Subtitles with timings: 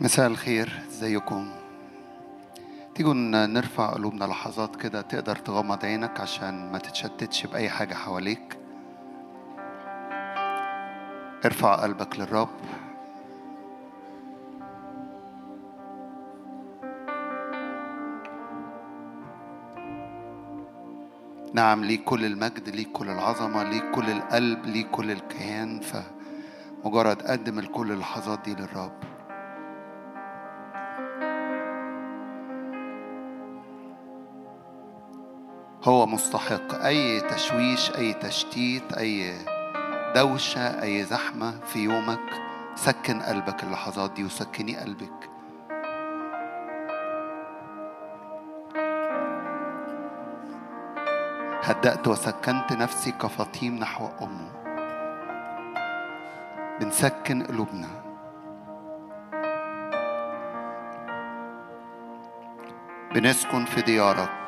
[0.00, 1.50] مساء الخير إزيكم؟
[2.94, 3.14] تيجوا
[3.46, 8.58] نرفع قلوبنا لحظات كده تقدر تغمض عينك عشان ما تتشتتش بأي حاجة حواليك.
[11.44, 12.48] ارفع قلبك للرب.
[21.52, 27.58] نعم ليك كل المجد ليك كل العظمة ليك كل القلب ليك كل الكيان فمجرد قدم
[27.58, 29.13] الكل اللحظات دي للرب.
[35.84, 39.34] هو مستحق أي تشويش أي تشتيت أي
[40.14, 42.42] دوشة أي زحمة في يومك.
[42.74, 45.30] سكن قلبك اللحظات دي وسكني قلبك.
[51.62, 54.50] هدأت وسكنت نفسي كفطيم نحو أمه.
[56.80, 57.88] بنسكن قلوبنا.
[63.14, 64.43] بنسكن في ديارك.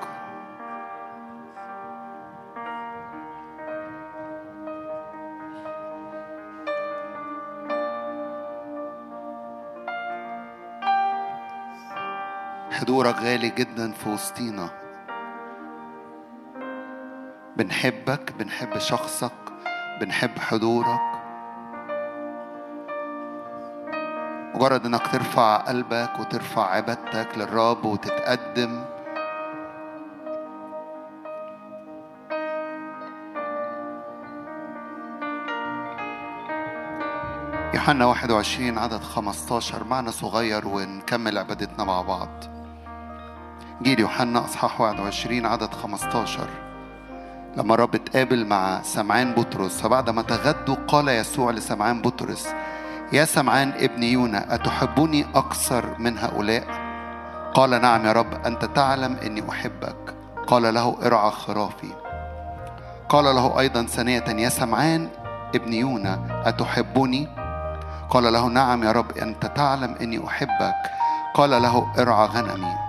[12.87, 14.69] حضورك غالي جدا في وسطينا.
[17.57, 19.33] بنحبك بنحب شخصك
[20.01, 21.01] بنحب حضورك.
[24.55, 28.85] مجرد إنك ترفع قلبك وترفع عبادتك للرب وتتقدم.
[37.75, 42.56] يوحنا 21 عدد 15 معنى صغير ونكمل عبادتنا مع بعض.
[43.83, 46.49] جيل يوحنا أصحاح 21 عدد 15
[47.57, 52.49] لما الرب اتقابل مع سمعان بطرس فبعد ما تغدوا قال يسوع لسمعان بطرس
[53.13, 56.65] يا سمعان ابن يونا أتحبني أكثر من هؤلاء؟
[57.55, 60.15] قال نعم يا رب أنت تعلم أني أحبك.
[60.47, 61.93] قال له ارعى خرافي.
[63.09, 65.09] قال له أيضا ثانية يا سمعان
[65.55, 67.29] ابن يونا أتحبني؟
[68.11, 70.75] قال له نعم يا رب أنت تعلم أني أحبك.
[71.35, 72.86] قال له ارعى غنمي.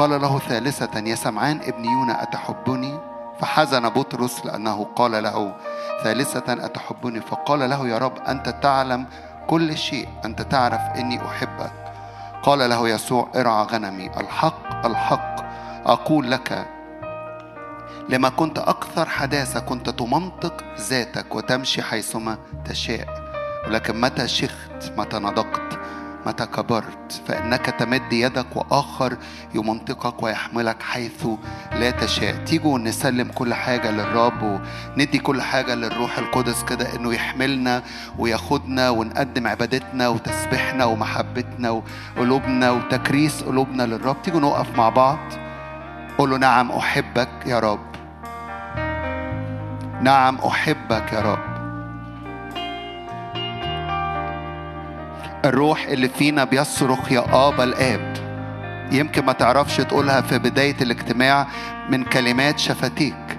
[0.00, 2.98] قال له ثالثة يا سمعان ابن يونا أتحبني؟
[3.40, 5.56] فحزن بطرس لأنه قال له
[6.04, 9.06] ثالثة أتحبني؟ فقال له يا رب أنت تعلم
[9.46, 11.72] كل شيء أنت تعرف إني أحبك.
[12.42, 15.36] قال له يسوع ارعى غنمي الحق الحق
[15.86, 16.66] أقول لك
[18.08, 23.08] لما كنت أكثر حداثة كنت تمنطق ذاتك وتمشي حيثما تشاء
[23.66, 25.78] ولكن متى شخت متى نضقت؟
[26.26, 29.16] متى كبرت فإنك تمد يدك وآخر
[29.54, 31.26] يمنطقك ويحملك حيث
[31.72, 32.44] لا تشاء.
[32.44, 37.82] تيجوا نسلم كل حاجة للرب وندي كل حاجة للروح القدس كده إنه يحملنا
[38.18, 41.70] وياخدنا ونقدم عبادتنا وتسبيحنا ومحبتنا
[42.16, 44.22] وقلوبنا وتكريس قلوبنا للرب.
[44.22, 45.18] تيجوا نقف مع بعض.
[46.18, 47.90] قول له نعم أحبك يا رب.
[50.02, 51.49] نعم أحبك يا رب.
[55.44, 58.14] الروح اللي فينا بيصرخ يا آبا الآب.
[58.92, 61.46] يمكن ما تعرفش تقولها في بداية الاجتماع
[61.90, 63.38] من كلمات شفتيك.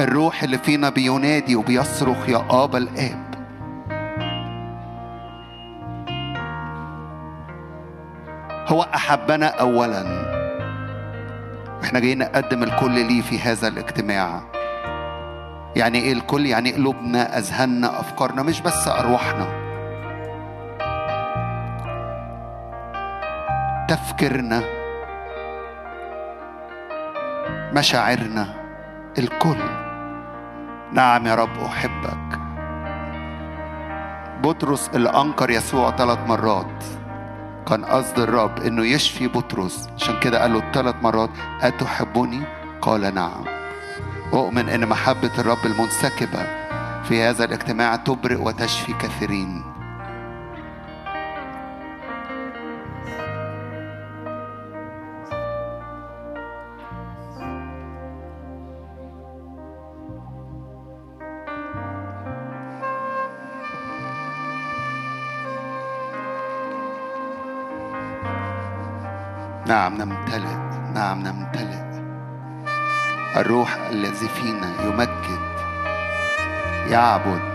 [0.00, 3.32] الروح اللي فينا بينادي وبيصرخ يا آبا الآب.
[8.66, 10.32] هو أحبنا أولا.
[11.84, 14.42] إحنا جايين نقدم الكل ليه في هذا الاجتماع.
[15.76, 19.61] يعني إيه الكل؟ يعني قلوبنا أذهاننا أفكارنا مش بس أرواحنا.
[23.92, 24.62] تفكيرنا
[27.72, 28.54] مشاعرنا
[29.18, 29.58] الكل.
[30.92, 32.38] نعم يا رب أحبك.
[34.42, 36.84] بطرس اللي انكر يسوع ثلاث مرات.
[37.68, 39.88] كان قصد الرب إنه يشفي بطرس.
[39.96, 41.30] عشان كده قال له ثلاث مرات
[41.62, 42.42] اتحبني
[42.80, 43.44] قال نعم.
[44.32, 46.46] أؤمن إن محبة الرب المنسكبة
[47.02, 49.71] في هذا الاجتماع تبرئ وتشفي كثيرين.
[69.72, 70.56] نعم نمتلئ
[70.94, 71.82] نعم نمتلئ.
[73.36, 75.40] الروح الذي فينا يمجد
[76.90, 77.51] يعبد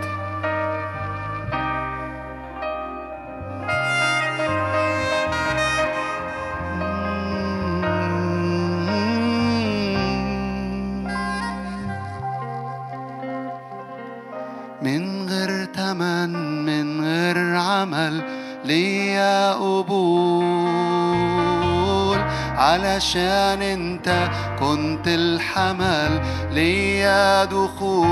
[23.07, 26.21] علشان انت كنت الحمل
[26.51, 28.07] ليا دخول.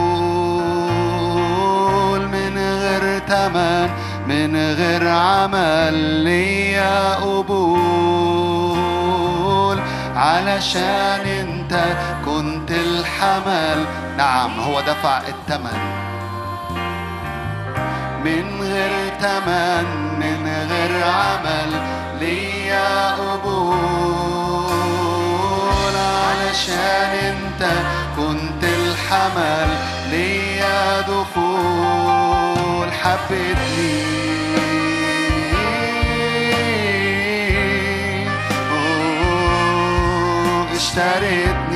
[2.28, 3.90] من غير تمن
[4.28, 5.94] من غير عمل
[6.24, 7.76] ليا قبول.
[10.16, 11.84] علشان انت
[12.26, 13.86] كنت الحمل.
[14.18, 15.80] نعم هو دفع الثمن
[18.26, 19.86] من غير تمن
[20.20, 21.82] من غير عمل
[22.20, 24.35] ليا قبول.
[26.56, 27.64] علشان انت
[28.18, 29.70] كنت الحمل
[30.12, 34.04] ليا دخول حبيتني
[39.36, 41.75] أوه، اشتريتني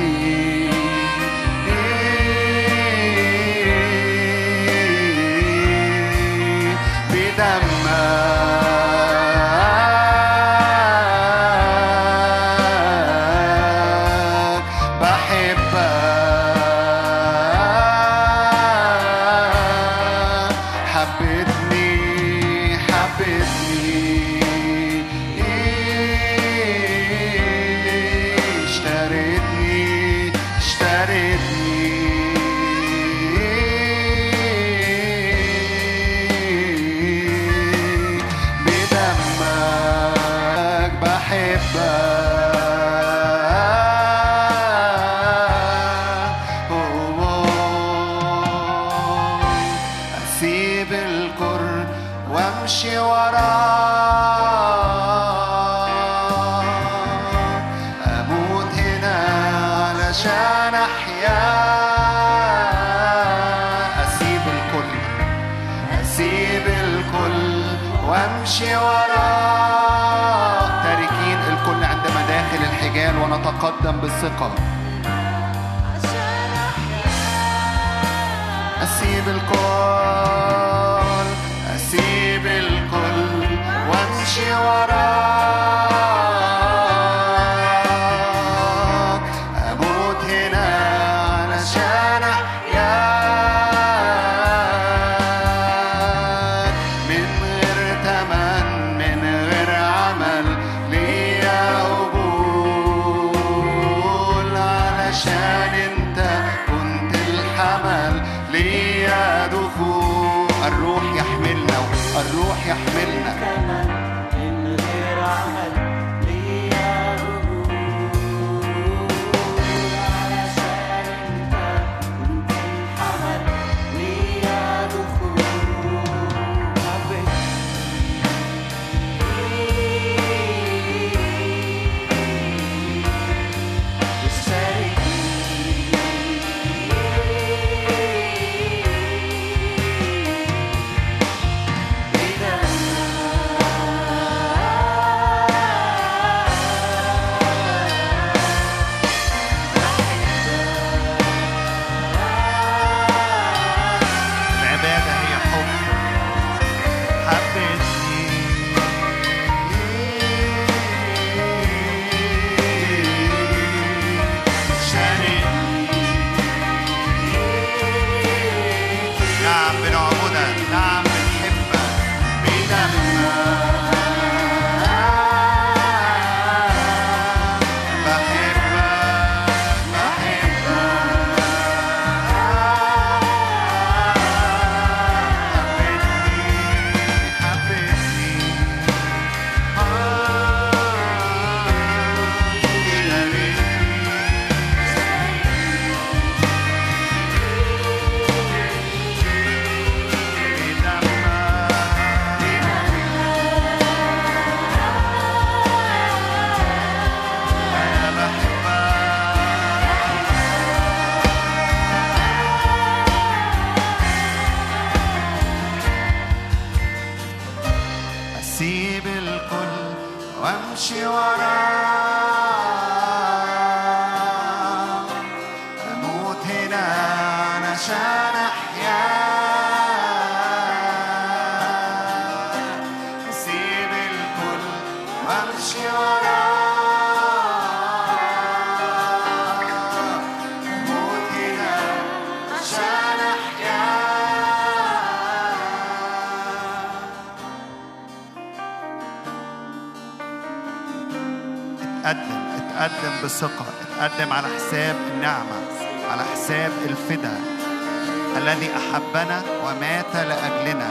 [258.92, 260.90] حبنا ومات لأجلنا.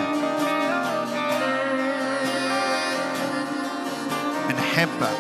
[4.50, 5.18] بنحبك.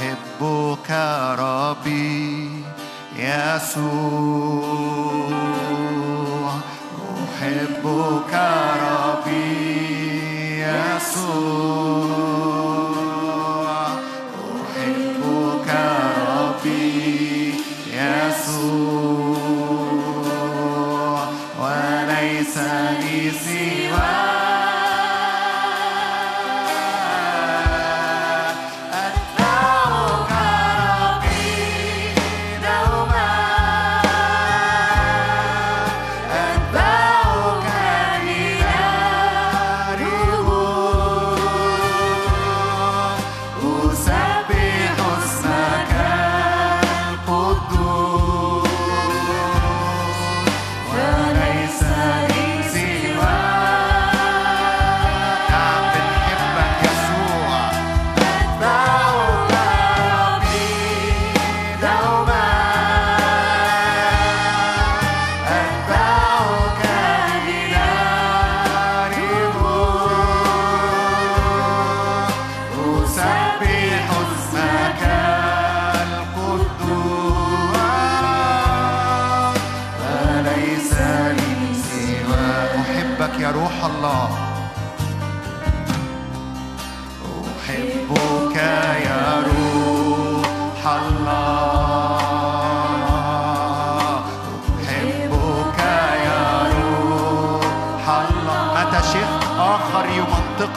[0.00, 0.90] أحبك
[1.38, 2.64] ربي
[3.16, 4.70] يسوع.
[7.40, 8.34] أحبك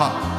[0.09, 0.32] 봐.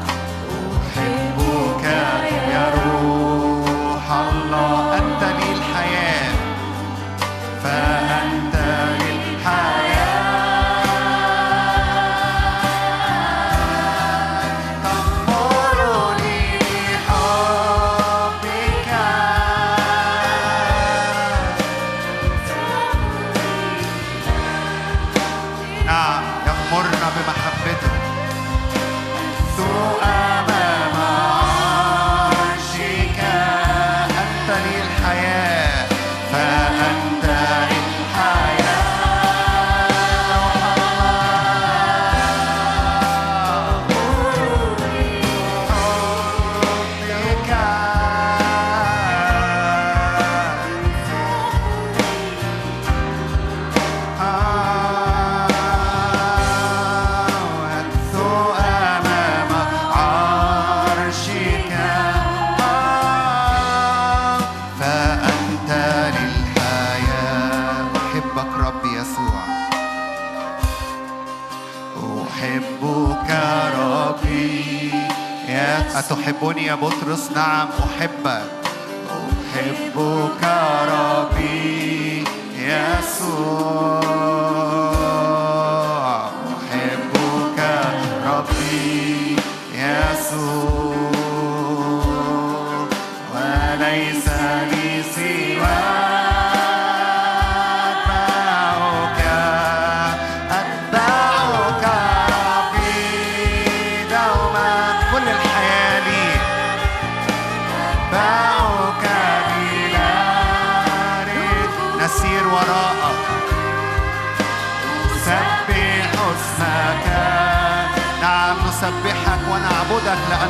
[76.75, 78.54] يا بطرس نعم أحبك.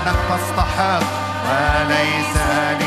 [0.04, 1.02] لأنك تستحق
[1.48, 2.36] وليس
[2.78, 2.83] لي.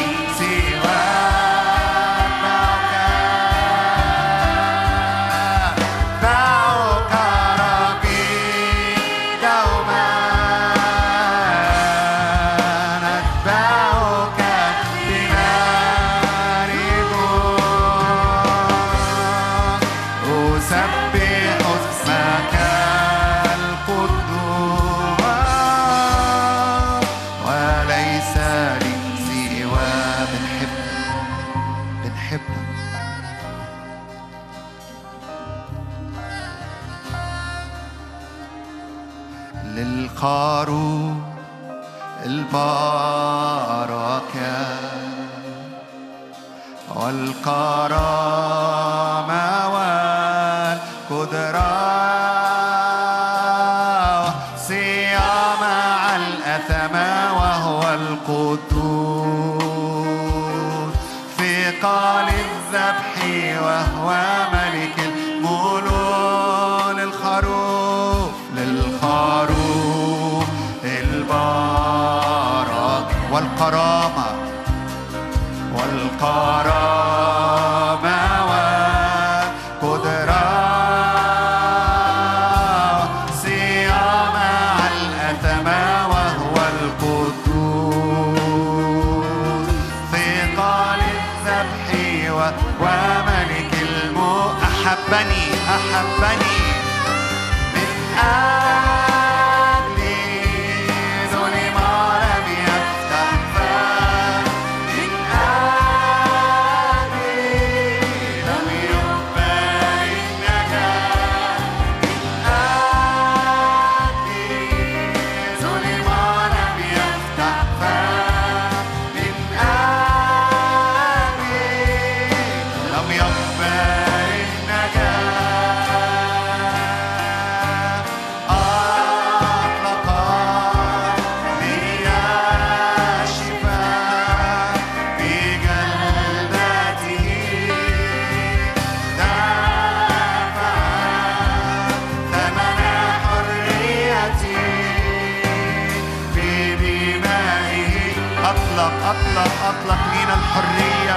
[149.10, 151.16] أطلق أطلق لينا الحرية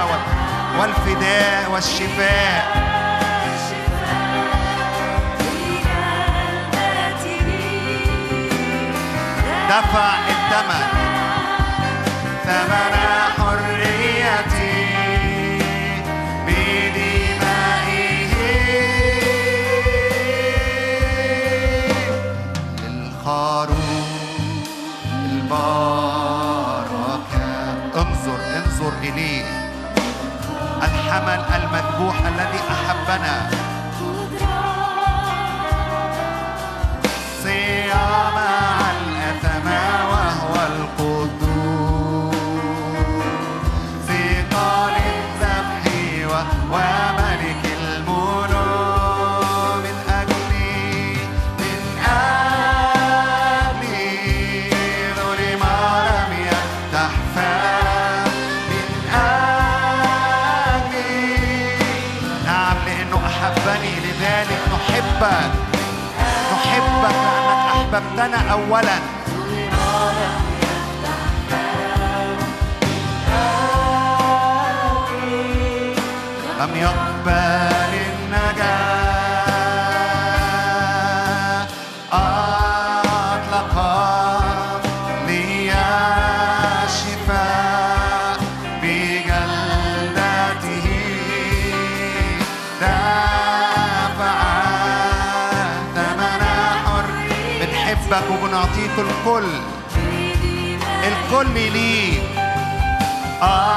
[0.79, 2.81] والفداء والشفاء.
[9.69, 10.85] دفع الثمن
[12.45, 12.93] ثمن
[33.11, 33.60] Havana.
[68.51, 69.10] أولا
[101.43, 102.21] don't believe.
[103.41, 103.70] I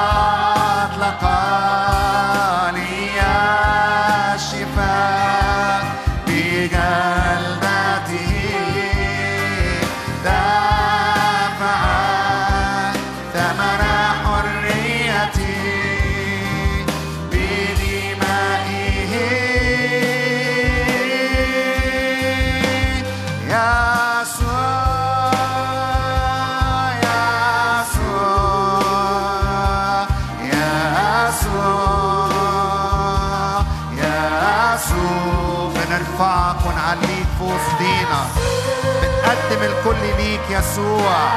[40.75, 41.29] يسوع.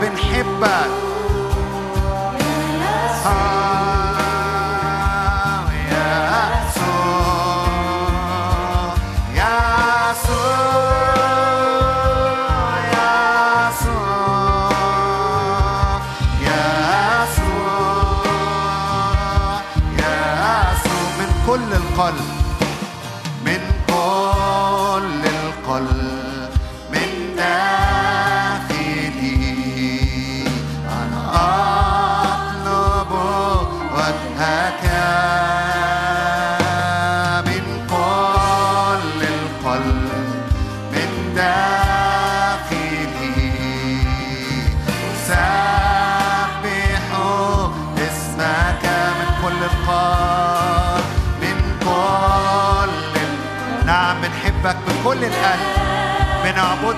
[0.00, 0.93] بنحبك.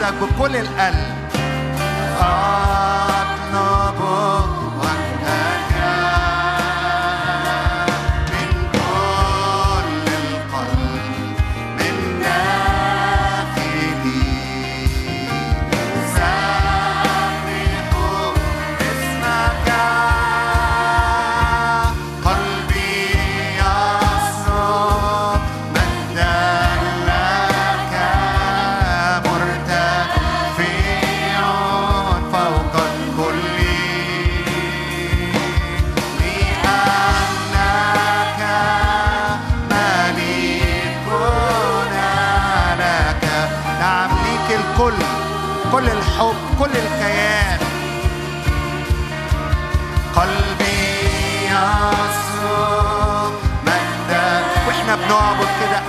[0.02, 1.15] أعبدك بكل القلب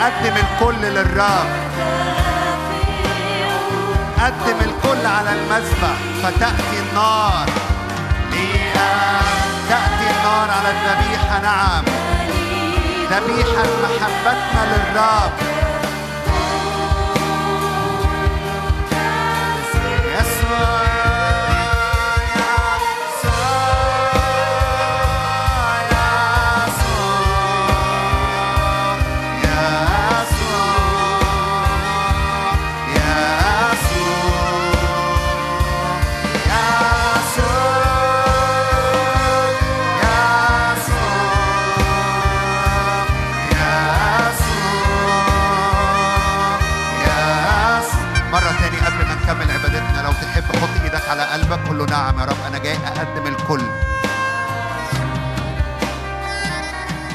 [0.08, 1.48] قدم الكل للرب
[4.20, 7.46] قدم الكل على المذبح فتأتي النار.
[9.70, 11.84] تأتي النار على الذبيحة نعم.
[13.12, 15.57] ذبيحة محبتنا للرب
[51.38, 52.38] قلبك قول له نعم يا رب.
[52.48, 53.62] أنا جاي أقدم الكل.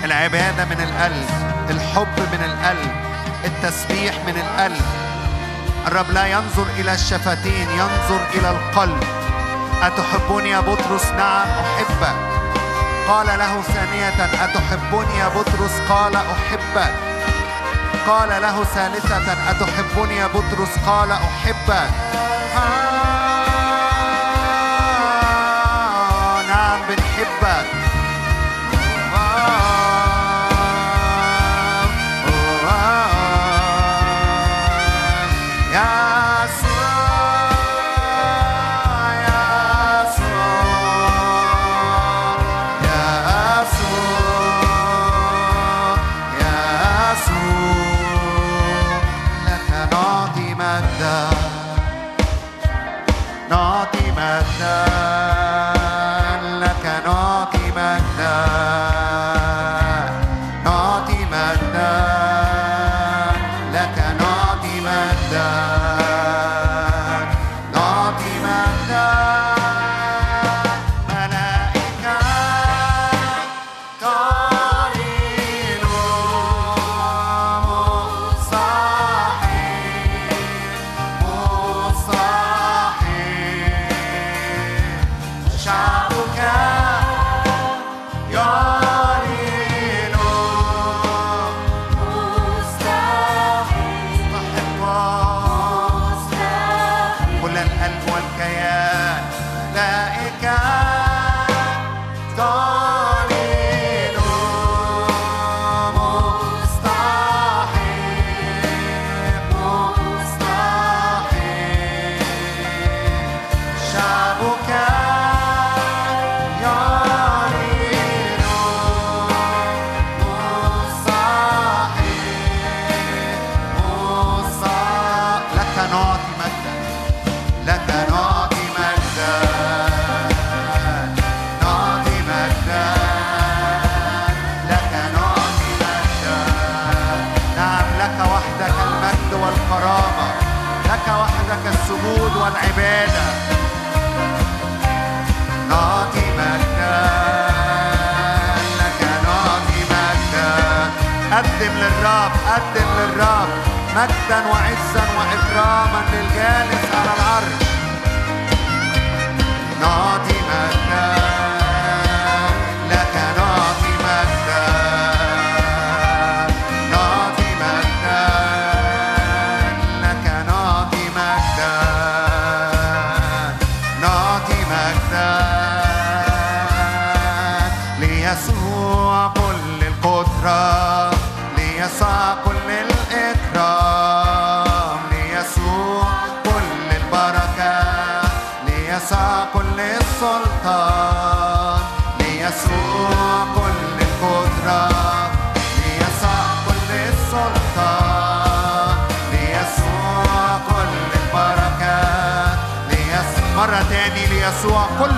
[0.04, 1.28] العبادة من القلب
[1.70, 2.92] الحب من القلب
[3.44, 4.82] التسبيح من القلب.
[5.86, 9.04] الرب لا ينظر إلى الشفتين ينظر إلى القلب.
[9.82, 12.16] أتحبني يا بطرس؟ نعم أحبك.
[13.08, 14.08] قال له ثانية
[14.44, 16.94] أتحبني يا بطرس؟ قال أحبك.
[18.06, 21.90] قال له ثالثة أتحبني يا بطرس؟ قال أحبك.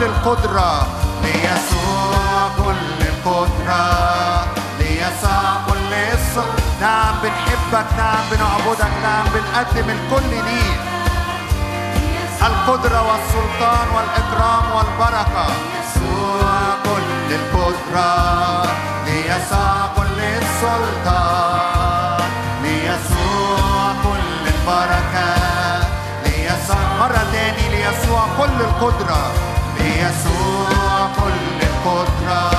[0.05, 0.87] القدرة
[1.23, 3.85] ليسوع كل القدرة
[4.79, 10.81] ليسوع كل السلطة نعم بنحبك نعم بنعبدك نعم بنقدم الكل ليك.
[12.43, 15.47] القدرة والسلطان والإكرام والبركة.
[15.79, 18.13] يسوع كل القدرة
[19.07, 22.31] ليسوع كل السلطان.
[22.63, 25.31] ليسوع كل البركة
[26.25, 26.83] ليسوع.
[27.01, 29.23] مرة تاني ليسوع كل القدرة.
[29.85, 32.51] يسوع كل القدرة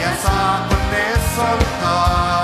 [0.00, 2.43] يسوع كل سلطان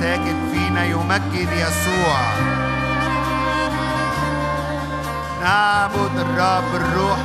[0.00, 2.18] ساكن فينا يمجد يسوع.
[5.42, 7.18] نعبد الرب الروح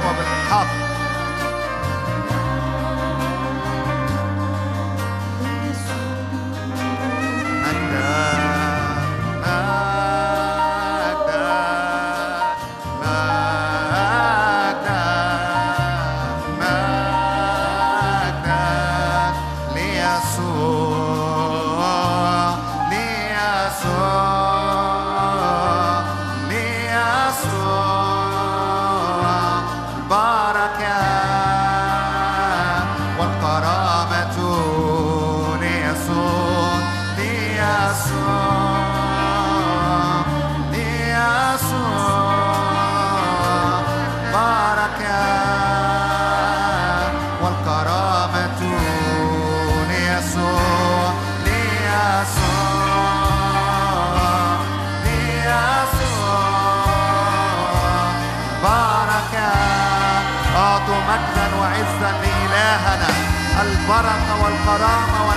[63.83, 65.27] البركة والكرامة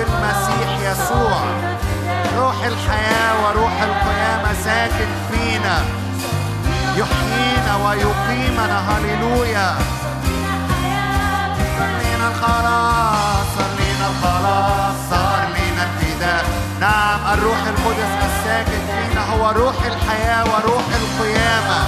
[0.00, 1.40] في المسيح يسوع.
[2.38, 5.78] روح الحياة وروح القيامة ساكن فينا.
[6.96, 8.78] يحيينا ويقيمنا.
[8.88, 9.74] هللويا.
[11.78, 14.94] صار لينا الخلاص صار لينا الخلاص.
[15.10, 16.44] صار لينا الفداء.
[16.80, 19.22] نعم الروح القدس الساكن فينا.
[19.32, 21.78] هو روح الحياة وروح القيامة.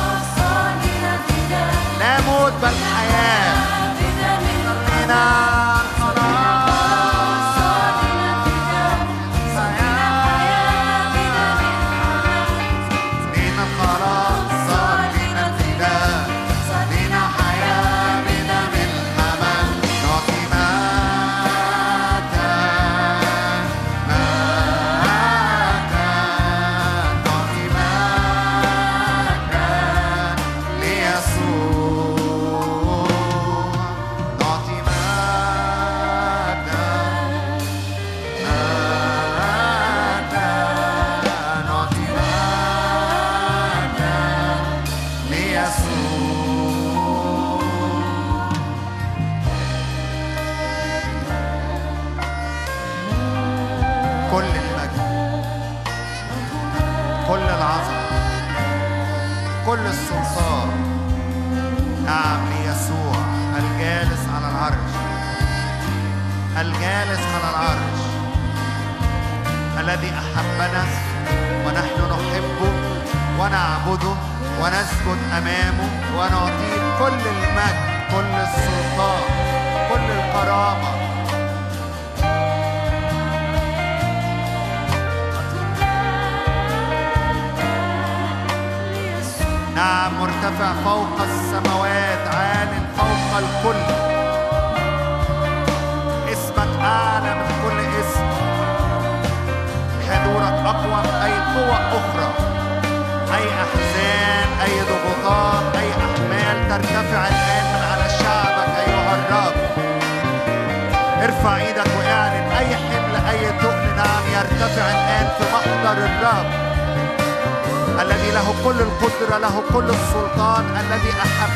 [2.01, 3.55] لا موت بل حياة.
[4.64, 5.62] صار لنا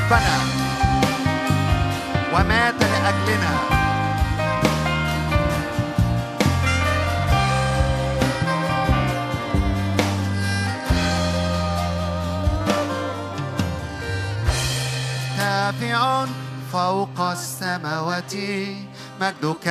[0.07, 0.39] حبنا
[2.35, 3.55] ومات لأجلنا.
[15.39, 16.27] نافع
[16.73, 18.35] فوق السماوات
[19.21, 19.67] مجدك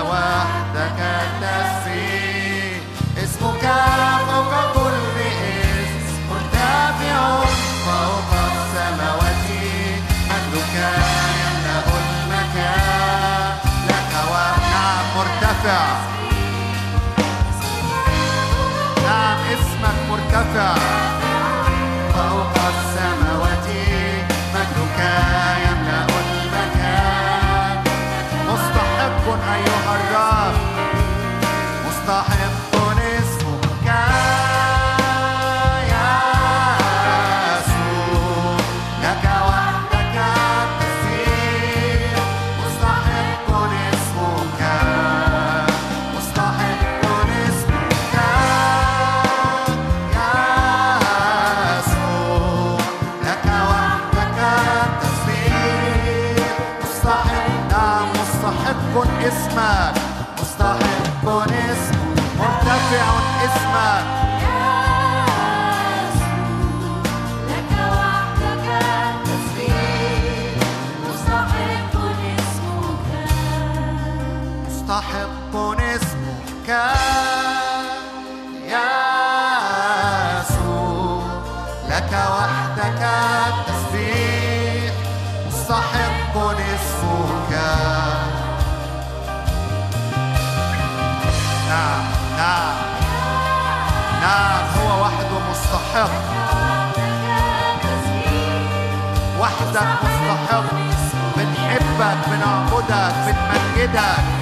[0.00, 2.80] وحدك التسبيح
[3.24, 3.64] اسمك
[4.28, 7.44] فوق كل اسم مرتفع
[7.86, 9.48] فوق السماوات.
[10.30, 10.74] مجدك
[11.40, 13.56] يملأ المكان.
[13.88, 16.27] لك وحدك مرتفع.
[95.88, 96.10] مستحق
[99.40, 100.64] وحدك مستحق
[101.36, 104.37] بنحبك بنعبدك بنمجدك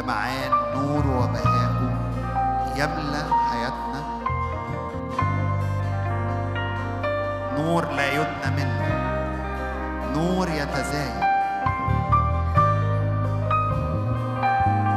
[0.00, 1.80] لمعان نور وبهاءه
[2.76, 4.02] يملأ حياتنا.
[7.58, 8.80] نور لا يدنى منه
[10.14, 11.20] نور يتزايد.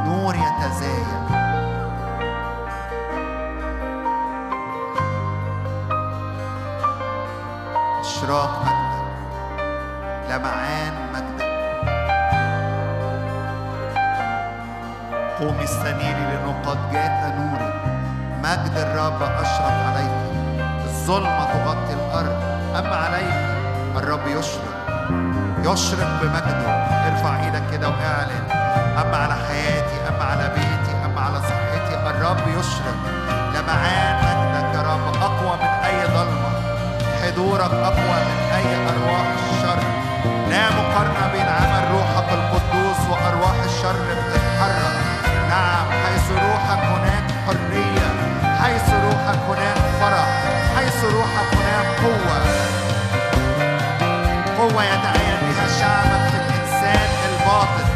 [0.06, 1.13] نور يتزايد.
[18.64, 20.14] مجد الرب أشرق عليك.
[20.84, 22.36] الظلمة تغطي الأرض.
[22.78, 23.34] أما عليك
[23.96, 24.74] الرب يشرق.
[25.64, 26.70] يشرق بمجده.
[27.08, 28.44] ارفع إيدك كده وإعلن.
[29.00, 31.94] أما على حياتي أما على بيتي أما على صحتي.
[32.10, 32.98] الرب يشرق.
[33.54, 36.50] لمعان مجدك يا رب أقوى من أي ظلمة.
[37.22, 39.80] حضورك أقوى من أي أرواح الشر.
[40.50, 44.94] لا مقارنة بين عمل روحك القدوس وأرواح الشر بتتحرك.
[45.48, 47.03] نعم حيث روحك حيث
[49.24, 50.28] روحك هناك فرح.
[50.76, 52.38] حيث روحك هناك قوة.
[54.58, 57.93] قوة يتعين بها شعبك في الإنسان الباطن.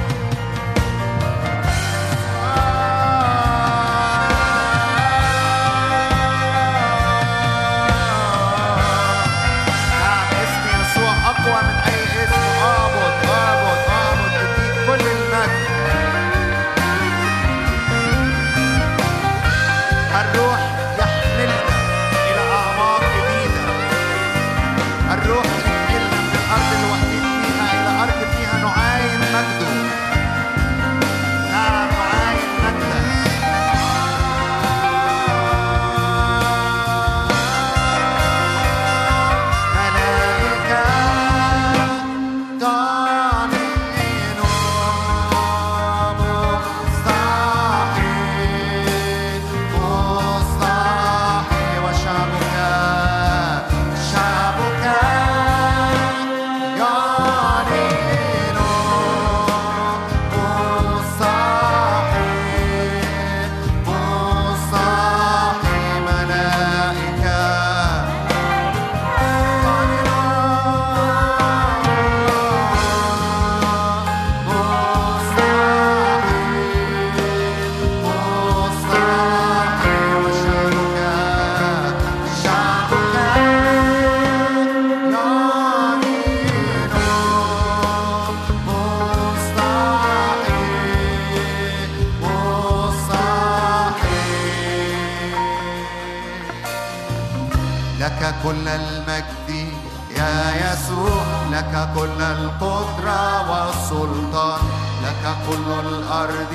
[102.62, 104.60] القدرة والسلطان.
[105.04, 106.54] لك كل الأرض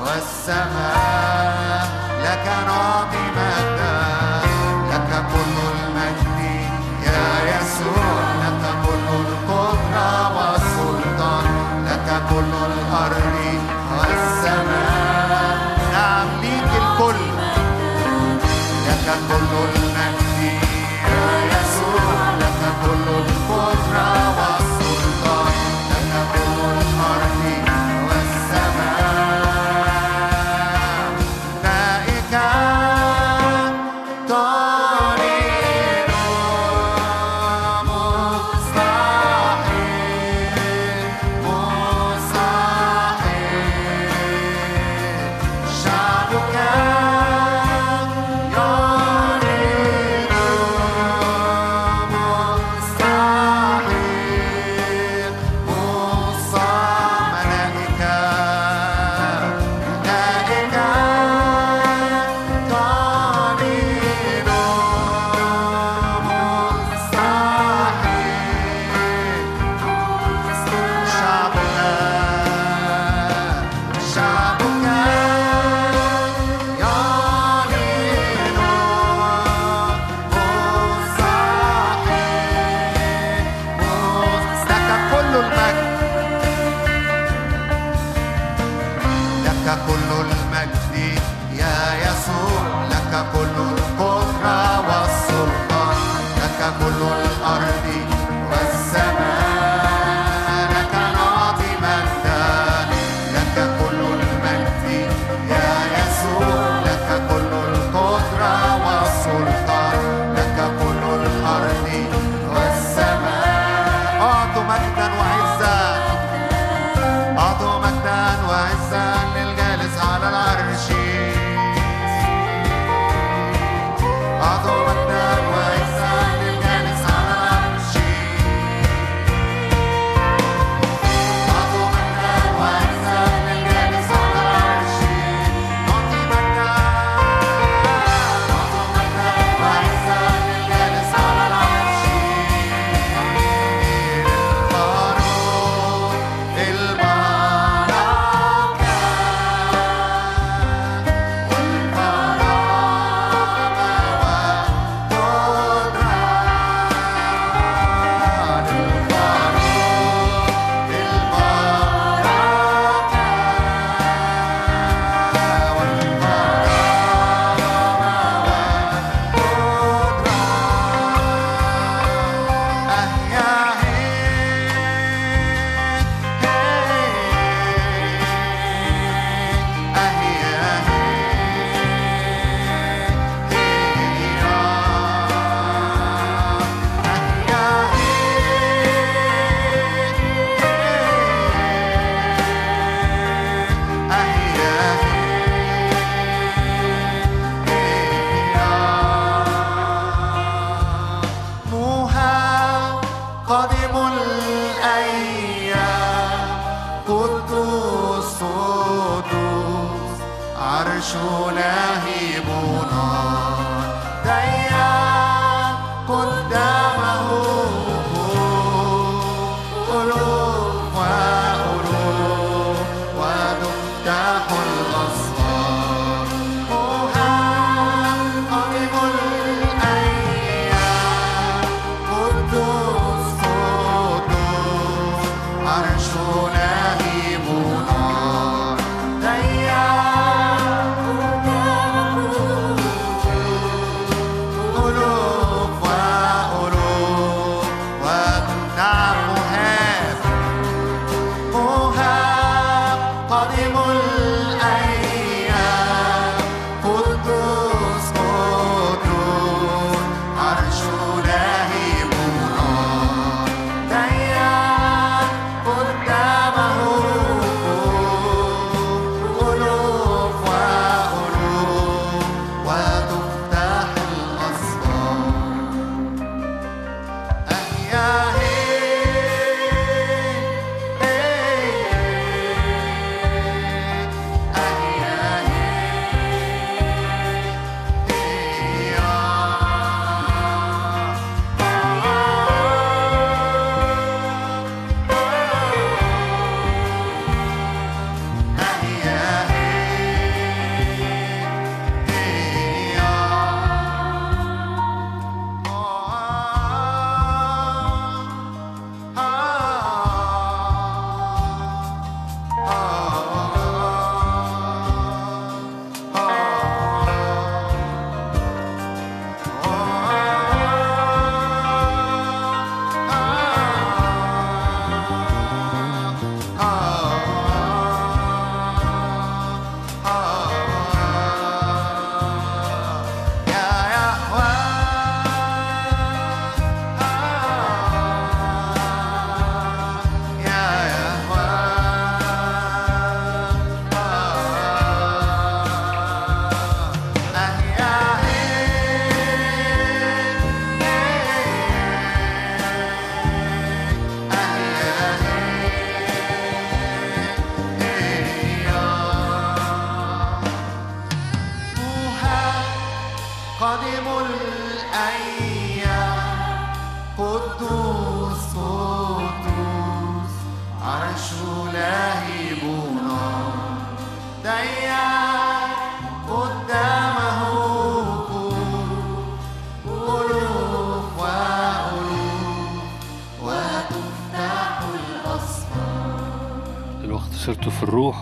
[0.00, 1.86] والسماء.
[2.24, 3.96] لك نعطي مجدا
[4.90, 6.38] لك كل المجد
[7.06, 8.16] يا يسوع.
[8.42, 11.46] لك كل القدرة والسلطان.
[11.86, 13.36] لك كل الأرض
[13.98, 15.56] والسماء.
[15.92, 17.20] نعم ليك الكل.
[18.86, 19.95] لك كل المجد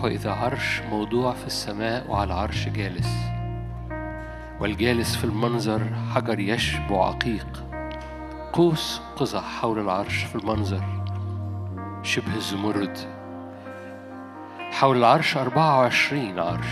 [0.05, 3.09] الروح وإذا عرش موضوع في السماء وعلى العرش جالس.
[4.59, 5.81] والجالس في المنظر
[6.15, 7.63] حجر يشبع عقيق.
[8.53, 10.83] قوس قزح حول العرش في المنظر.
[12.03, 12.97] شبه الزمرد.
[14.71, 16.67] حول العرش 24 عرش.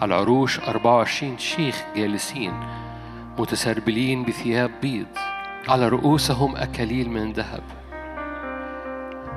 [0.00, 2.52] على العروش 24 شيخ جالسين
[3.38, 5.06] متسربلين بثياب بيض.
[5.68, 7.62] على رؤوسهم أكاليل من ذهب.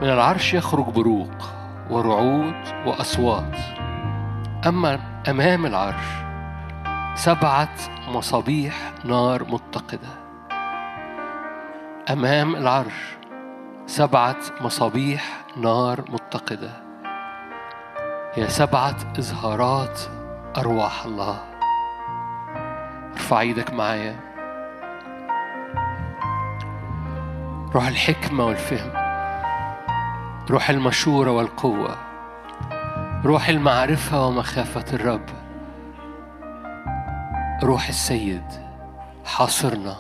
[0.02, 1.61] من العرش يخرج بروق.
[1.92, 3.56] ورعود وأصوات.
[4.68, 6.06] أما أمام العرش
[7.16, 7.76] سبعة
[8.08, 8.76] مصابيح
[9.06, 10.10] نار متقدة.
[12.10, 13.18] أمام العرش
[13.86, 15.24] سبعة مصابيح
[15.58, 16.72] نار متقدة.
[18.34, 20.00] هي سبعة إظهارات
[20.58, 21.40] أرواح الله.
[23.14, 24.16] ارفع إيدك معايا.
[27.76, 29.01] روح الحكمة والفهم.
[30.52, 31.98] روح المشورة والقوة
[33.26, 35.26] روح المعرفة ومخافة الرب.
[37.64, 38.44] روح السيد
[39.26, 39.96] حاصرنا.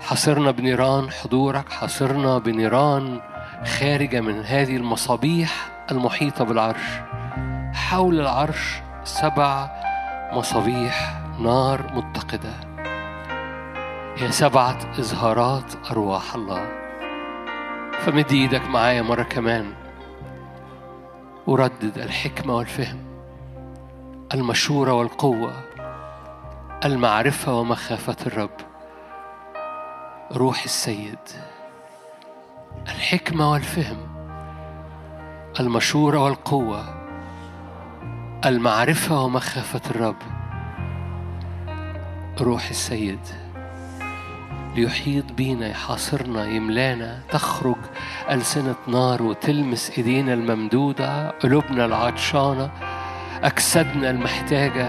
[0.00, 3.20] حاصرنا بنيران حضورك حاصرنا بنيران
[3.64, 7.00] خارجة من هذه المصابيح المحيطة بالعرش.
[7.74, 9.70] حول العرش سبع
[10.32, 12.54] مصابيح نار متقدة.
[14.16, 16.83] هي سبعة إظهارات أرواح الله.
[18.04, 19.72] فمد إيدك معايا مرة كمان.
[21.46, 22.98] وردد الحكمة والفهم
[24.34, 25.52] المشورة والقوة
[26.84, 28.56] المعرفة ومخافة الرب.
[30.32, 31.18] روح السيد.
[32.88, 33.96] الحكمة والفهم
[35.60, 36.84] المشورة والقوة
[38.46, 40.22] المعرفة ومخافة الرب.
[42.40, 43.43] روح السيد.
[44.76, 47.76] ليحيط بينا يحاصرنا يملانا تخرج
[48.30, 52.70] ألسنة نار وتلمس إيدينا الممدودة قلوبنا العطشانة
[53.42, 54.88] أجسادنا المحتاجة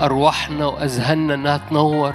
[0.00, 2.14] أرواحنا وأذهاننا إنها تنور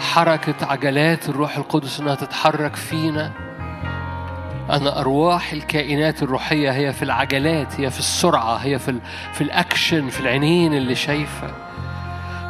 [0.00, 3.32] حركة عجلات الروح القدس إنها تتحرك فينا
[4.70, 8.98] أن أرواح الكائنات الروحية هي في العجلات هي في السرعة هي في.
[9.32, 11.73] في الأكشن في العينين اللي شايفة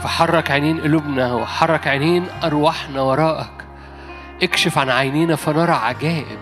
[0.05, 3.65] فحرك عينين قلوبنا وحرك عينين أرواحنا وراءك.
[4.43, 6.39] اكشف عن عينينا فنرى عجائب.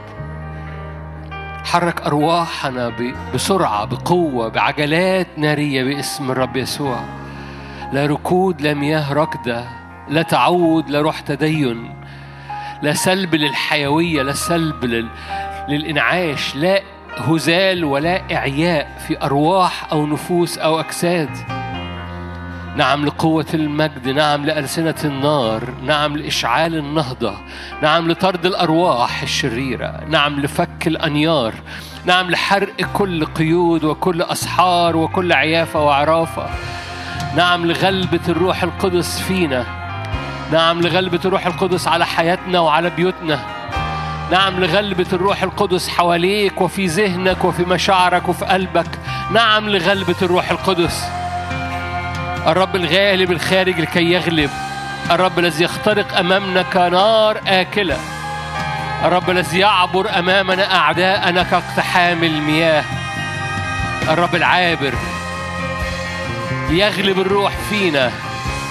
[1.64, 2.92] حرك أرواحنا.
[3.34, 7.00] بسرعة بقوة بعجلات نارية باسم الرب يسوع.
[7.92, 9.64] لا ركود لا مياه ركدة
[10.08, 11.94] لا تعود لا روح تدين
[12.82, 15.08] لا سلب للحيوية لا سلب لل...
[15.68, 16.82] للإنعاش لا
[17.16, 21.61] هزال ولا إعياء في أرواح أو نفوس أو أجساد.
[22.76, 27.34] نعم لقوة المجد نعم لألسنة النار نعم لإشعال النهضة
[27.82, 31.54] نعم لطرد الأرواح الشريرة نعم لفك الأنيار
[32.04, 36.46] نعم لحرق كل قيود وكل أسحار وكل عيافة وعرافة
[37.36, 39.66] نعم لغلبة الروح القدس فينا
[40.52, 43.40] نعم لغلبة الروح القدس على حياتنا وعلى بيوتنا
[44.30, 48.98] نعم لغلبة الروح القدس حواليك وفي ذهنك وفي مشاعرك وفي قلبك
[49.32, 51.04] نعم لغلبة الروح القدس.
[52.46, 54.50] الرب الغالب الخارج لكي يغلب.
[55.10, 57.98] الرب الذي يخترق أمامنا كنار آكلة.
[59.04, 62.84] الرب الذي يعبر أمامنا أعداءنا كاقتحام المياه.
[64.08, 64.92] الرب العابر
[66.70, 68.10] ليغلب الروح فينا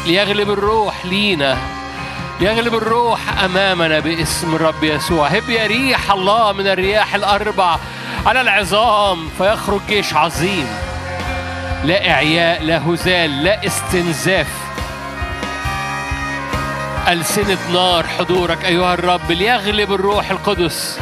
[0.05, 1.57] ليغلب الروح لينا
[2.39, 5.27] ليغلب الروح أمامنا باسم الرب يسوع.
[5.27, 7.77] هب يا ريح الله من الرياح الأربع
[8.25, 10.67] على العظام فيخرج جيش عظيم.
[11.85, 14.47] لا إعياء لا هزال لا استنزاف.
[17.07, 20.99] ألسنة نار حضورك أيها الرب ليغلب الروح القدس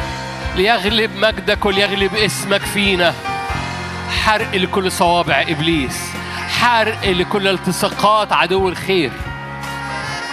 [0.56, 3.14] ليغلب مجدك وليغلب اسمك فينا.
[4.24, 6.12] حرق لكل صوابع إبليس
[6.60, 9.12] حرق لكل التصاقات عدو الخير.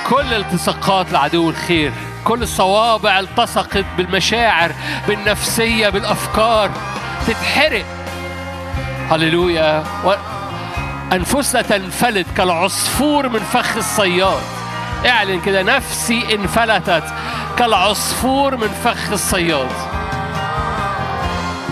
[0.10, 1.92] كل التصاقات لعدو الخير
[2.24, 4.72] كل الصوابع التصقت بالمشاعر
[5.08, 6.72] بالنفسية بالأفكار.
[7.28, 7.86] تتحرق.
[9.12, 9.84] هللويا.
[11.14, 14.42] أنفسنا تنفلت كالعصفور من فخ الصياد.
[15.06, 17.04] اعلن كده نفسي انفلتت
[17.58, 19.70] كالعصفور من فخ الصياد.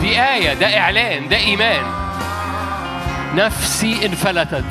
[0.02, 1.84] دي آية ده إعلان ده إيمان.
[3.36, 4.66] نفسي انفلتت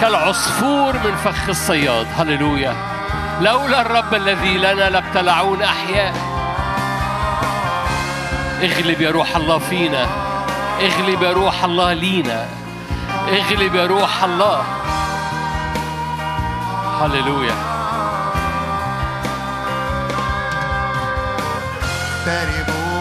[0.00, 2.06] كالعصفور من فخ الصياد.
[2.18, 2.74] هللويا.
[3.40, 6.14] لولا الرب الذي لنا لابتلعون أحياء.
[8.62, 10.06] اغلب يا روح الله فينا.
[10.80, 12.61] اغلب يا روح الله لينا.
[13.32, 14.62] اغلب يا روح الله.
[17.00, 17.54] هللويا.
[22.26, 22.91] اقتربوا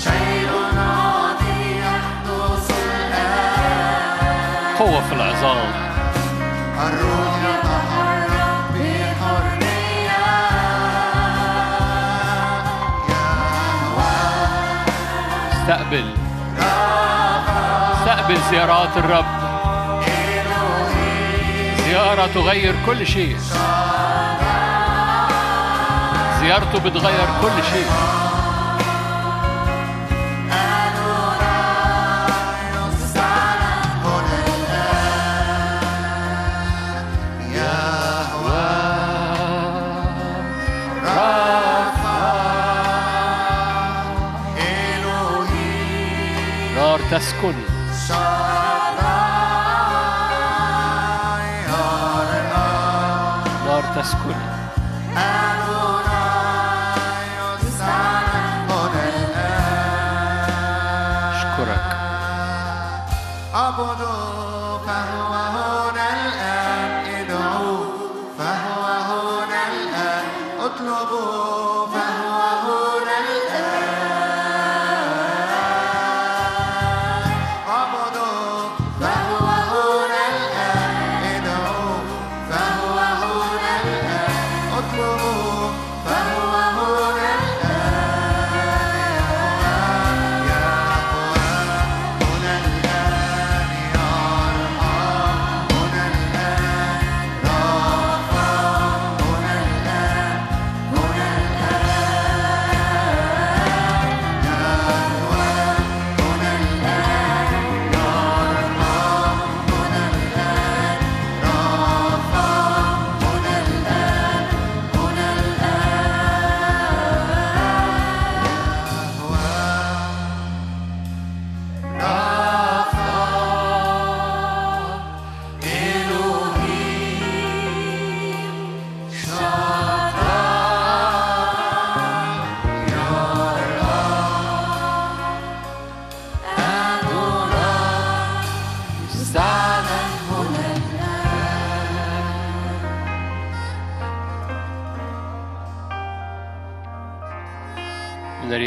[0.03, 4.17] شيء عظيم يحدث الآن
[4.80, 5.69] قوة في العظام.
[6.88, 10.24] الروح يتحرك بحرية
[15.53, 16.07] استقبل.
[17.93, 19.42] استقبل زيارات الرب.
[22.14, 23.38] زيارة تغير كل شيء.
[26.41, 27.88] زيارته بتغير كل شيء.
[47.11, 47.72] تسكن.
[54.04, 54.62] نار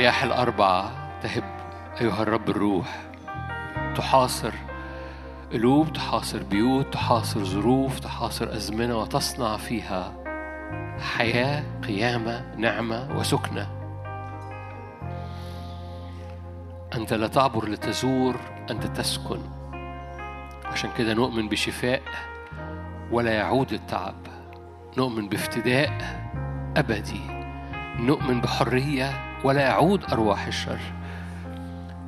[0.07, 0.93] الرياح الأربعة
[1.23, 1.45] تهب
[2.01, 3.03] أيها الرب الروح.
[3.97, 4.53] تحاصر
[5.53, 10.13] قلوب تحاصر بيوت تحاصر ظروف تحاصر أزمنة وتصنع فيها
[11.17, 13.69] حياة قيامة نعمة وسكنة.
[16.95, 18.37] أنت لا تعبر لتزور
[18.71, 19.41] أنت تسكن.
[20.65, 22.03] عشان كده نؤمن بشفاء
[23.11, 24.27] ولا يعود التعب.
[24.99, 26.21] نؤمن بافتداء
[26.77, 27.21] أبدي.
[27.99, 30.79] نؤمن بحرية ولا يعود أرواح الشر.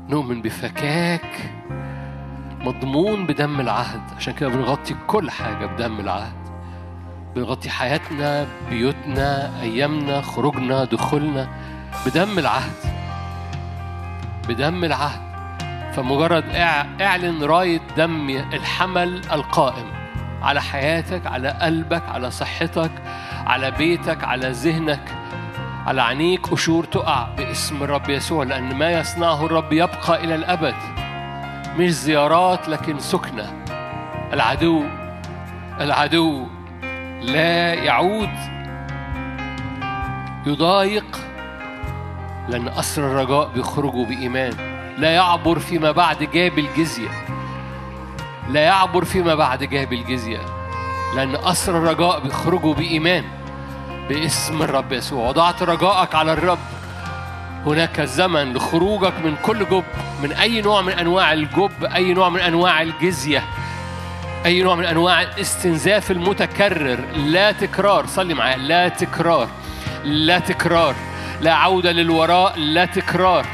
[0.09, 1.51] نؤمن بفكاك
[2.61, 4.01] مضمون بدم العهد.
[4.17, 6.33] عشان كده بنغطي كل حاجة بدم العهد.
[7.37, 11.49] بنغطي حياتنا بيوتنا أيامنا خروجنا دخولنا
[12.07, 12.73] بدم العهد.
[14.49, 15.21] بدم العهد.
[15.93, 19.87] فمجرد إع- إعلن راية دم الحمل القائم
[20.43, 22.91] على حياتك على قلبك على صحتك
[23.47, 25.15] على بيتك على ذهنك.
[25.89, 30.75] على عينيك قشور تقع باسم الرب يسوع لأن ما يصنعه الرب يبقى إلى الأبد.
[31.79, 33.65] مش زيارات لكن سكنة.
[34.33, 34.85] العدو
[35.81, 36.47] العدو
[37.23, 38.31] لا يعود.
[40.47, 41.19] يضايق
[42.49, 44.53] لأن أسر الرجاء بيخرجوا بإيمان.
[44.99, 47.11] لا يعبر فيما بعد جاب الجزية.
[48.51, 50.41] لا يعبر فيما بعد جاب الجزية.
[51.17, 53.38] لأن أسر الرجاء بيخرجوا بإيمان.
[54.09, 55.29] باسم الرب يسوع.
[55.29, 56.59] وضعت رجائك على الرب.
[57.67, 59.85] هناك زمن لخروجك من كل جب
[60.23, 63.45] من أي نوع من أنواع الجب أي نوع من أنواع الجزية
[64.47, 66.99] أي نوع من أنواع الاستنزاف المتكرر.
[67.17, 68.57] لا تكرار صلي معايا.
[68.57, 69.49] لا تكرار.
[70.05, 70.95] لا تكرار.
[71.41, 72.59] لا عودة للوراء.
[72.59, 73.47] لا تكرار.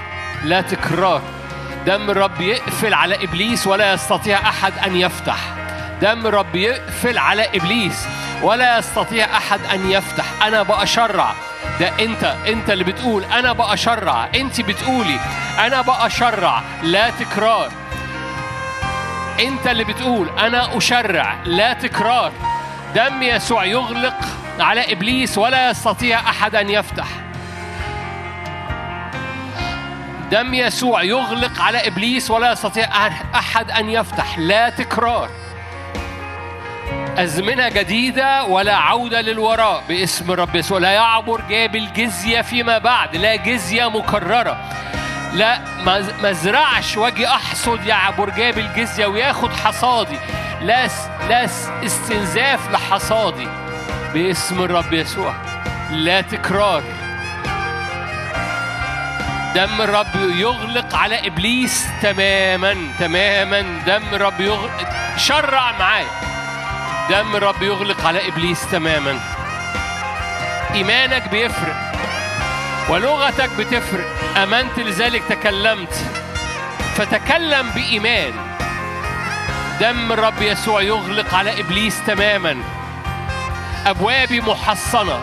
[0.44, 1.22] لا تكرار.
[1.86, 5.38] دم الرب يقفل على إبليس ولا يستطيع أحد أن يفتح.
[6.02, 8.07] دم الرب يقفل على إبليس.
[8.45, 10.24] ولا يستطيع أحد أن يفتح.
[10.42, 11.34] أنا بأشرع
[11.80, 13.24] ده أنت أنت اللي بتقول.
[13.24, 15.20] أنا بأشرع أنت بتقولي.
[15.59, 17.70] أنا بأشرع لا تكرار.
[19.40, 20.28] أنت اللي بتقول.
[20.38, 21.36] أنا أشرع.
[21.45, 22.32] لا تكرار.
[22.95, 24.16] دم يسوع يغلق
[24.61, 27.07] على إبليس ولا يستطيع أحد أن يفتح.
[30.30, 32.88] دم يسوع يغلق على إبليس ولا يستطيع
[33.34, 34.38] أحد أن يفتح.
[34.38, 35.28] لا تكرار.
[37.18, 40.78] أزمنة جديدة ولا عودة للوراء باسم الرب يسوع.
[40.78, 44.56] لا يعبر جاب الجزية فيما بعد لا جزية مكررة.
[45.32, 45.60] لا
[46.24, 50.18] ازرعش واجي أحصد يعبر جاب الجزية وياخد حصادي.
[50.60, 50.88] لا
[51.28, 51.44] لا
[51.84, 53.48] استنزاف لحصادي
[54.14, 55.34] باسم الرب يسوع.
[55.90, 56.82] لا تكرار.
[59.54, 63.60] دم الرب يغلق على إبليس تماما تماما.
[63.86, 66.34] دم الرب يغلق شرع معايا.
[67.11, 69.20] دم الرب يغلق على إبليس تماما.
[70.74, 71.76] إيمانك بيفرق
[72.88, 74.07] ولغتك بتفرق.
[74.36, 75.94] أمنت لذلك تكلمت
[76.94, 78.32] فتكلم بإيمان.
[79.80, 82.57] دم الرب يسوع يغلق على إبليس تماما.
[83.86, 85.20] أبوابي محصنة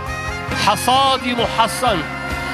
[0.67, 2.01] حصادي محصن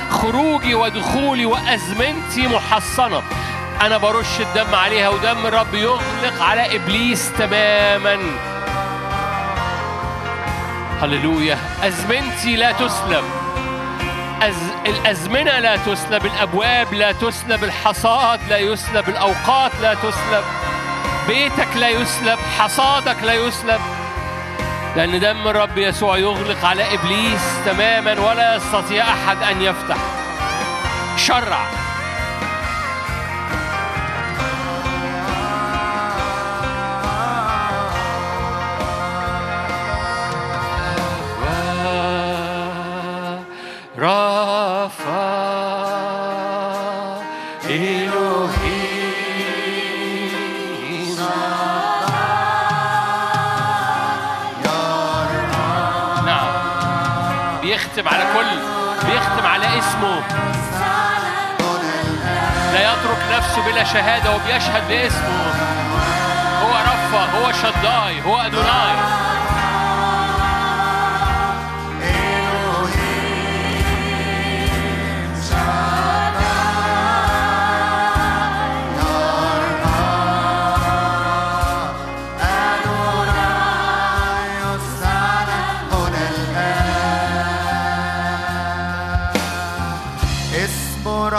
[0.09, 3.21] خروجي ودخولي وأزمنتي محصنة.
[3.81, 8.17] أنا برش الدم عليها ودم الرب يغلق على إبليس تماما.
[11.01, 11.57] هللويا.
[11.83, 13.23] أزمنتي لا تسلب
[14.41, 14.55] أز...
[14.85, 20.43] الأزمنة لا تسلب الأبواب لا تسلب الحصاد لا يسلب الأوقات لا تسلب.
[21.27, 23.81] بيتك لا يسلب حصادك لا يسلب.
[24.95, 29.97] لأن دم الرب يسوع يغلق على إبليس تماما ولا يستطيع أحد أن يفتح.
[31.17, 31.86] شرع.
[57.97, 58.59] بيختم على كل
[59.07, 60.21] بيختم على اسمه.
[62.73, 65.53] لا يترك نفسه بلا شهادة وبيشهد باسمه.
[66.61, 69.26] هو رفا هو شداي هو أدوناي.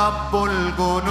[0.09, 1.08] رب الجنود.